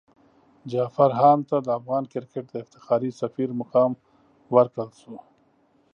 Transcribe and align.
جعفر 0.71 1.09
هاند 1.19 1.41
ته 1.49 1.57
د 1.65 1.67
افغان 1.79 2.03
کرکټ 2.13 2.45
د 2.51 2.55
افتخاري 2.63 3.11
سفیر 3.21 3.49
مقام 3.61 3.91
ورکړل 4.55 4.91
شو. 5.01 5.15